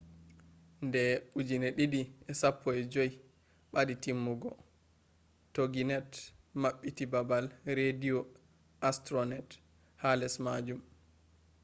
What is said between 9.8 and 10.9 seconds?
ha les majum